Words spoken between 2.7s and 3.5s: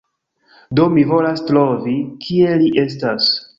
estas